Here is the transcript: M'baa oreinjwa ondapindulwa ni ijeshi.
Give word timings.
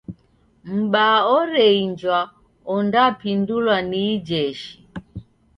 M'baa 0.75 1.19
oreinjwa 1.37 2.19
ondapindulwa 2.73 3.77
ni 3.89 4.01
ijeshi. 4.13 4.73